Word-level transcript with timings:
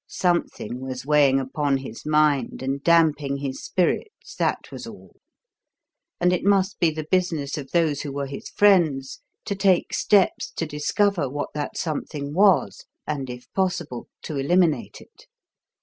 Something 0.09 0.79
was 0.79 1.05
weighing 1.05 1.39
upon 1.39 1.77
his 1.77 2.07
mind 2.07 2.63
and 2.63 2.81
damping 2.83 3.37
his 3.37 3.61
spirits 3.63 4.33
that 4.39 4.71
was 4.71 4.87
all; 4.87 5.17
and 6.19 6.33
it 6.33 6.43
must 6.43 6.79
be 6.79 6.89
the 6.89 7.05
business 7.11 7.55
of 7.55 7.69
those 7.69 8.01
who 8.01 8.11
were 8.11 8.25
his 8.25 8.49
friends 8.49 9.21
to 9.45 9.53
take 9.53 9.93
steps 9.93 10.49
to 10.53 10.65
discover 10.65 11.29
what 11.29 11.49
that 11.53 11.77
something 11.77 12.33
was 12.33 12.83
and, 13.05 13.29
if 13.29 13.45
possible, 13.53 14.07
to 14.23 14.37
eliminate 14.37 15.01
it. 15.01 15.27